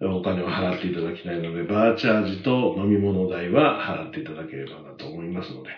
[0.00, 5.70] お金を払っていただきたいので、バーチャージと飲み物代は払っていただければなと思いますので、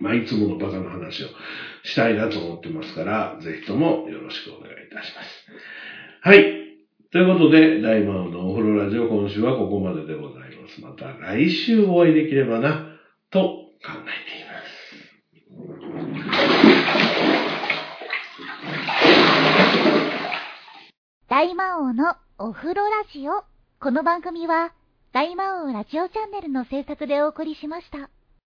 [0.00, 1.28] まあ、いつものバカの話を
[1.84, 5.28] したいなと思ってますから、ぜひともよろしくお願いいたします。
[6.22, 6.60] はい。
[7.12, 10.80] ということで、大魔王のお風呂ラジオ今週はここまででございます。
[10.80, 12.96] また来週お会いできればな、
[13.30, 14.80] と考えています。
[21.28, 23.49] 大魔王のお風呂ラジオ。
[23.82, 24.74] この番組は、
[25.14, 28.10] 大魔王ラジオチャンネルの制作でお送りしました。